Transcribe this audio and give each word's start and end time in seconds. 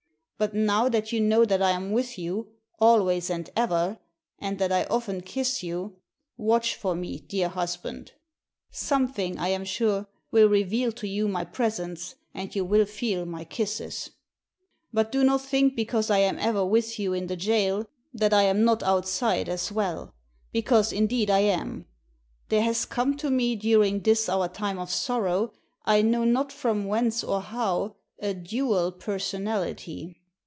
But, 0.43 0.55
now 0.55 0.89
that 0.89 1.11
you 1.11 1.21
know 1.21 1.45
that 1.45 1.61
I 1.61 1.69
am 1.69 1.91
with 1.91 2.17
you, 2.17 2.47
always 2.79 3.29
and 3.29 3.47
ever, 3.55 3.99
and 4.39 4.57
that 4.57 4.71
I 4.71 4.85
often 4.85 5.21
kiss 5.21 5.61
you, 5.61 5.97
watch 6.35 6.73
for 6.73 6.95
me, 6.95 7.19
dear 7.19 7.47
husband. 7.47 8.13
Something, 8.71 9.37
I 9.37 9.49
am 9.49 9.63
sure, 9.63 10.07
will 10.31 10.49
reveal 10.49 10.91
to 10.93 11.07
you 11.07 11.27
my 11.27 11.45
presence, 11.45 12.15
and 12.33 12.55
you 12.55 12.65
will 12.65 12.87
feel 12.87 13.23
my 13.27 13.43
kisses, 13.43 14.09
"* 14.63 14.91
But 14.91 15.11
do 15.11 15.23
not 15.23 15.43
think, 15.43 15.75
because 15.75 16.09
I 16.09 16.17
am 16.17 16.39
ever 16.39 16.65
with 16.65 16.97
you 16.97 17.13
in 17.13 17.27
the 17.27 17.35
jail, 17.37 17.85
that 18.11 18.33
I 18.33 18.41
am 18.41 18.63
not 18.63 18.81
outside 18.81 19.47
as 19.47 19.71
well— 19.71 20.11
^because 20.55 20.91
indeed 20.91 21.29
I 21.29 21.41
am. 21.41 21.85
There 22.49 22.63
has 22.63 22.85
come 22.85 23.15
to 23.17 23.29
me, 23.29 23.55
during 23.55 23.99
this 23.99 24.27
our 24.27 24.47
time 24.47 24.79
of 24.79 24.89
sorrow, 24.89 25.53
I 25.85 26.01
know 26.01 26.23
not 26.23 26.51
from 26.51 26.85
whence 26.87 27.23
or 27.23 27.41
how, 27.43 27.97
a 28.17 28.33
dual 28.33 28.91
personality. 28.91 30.15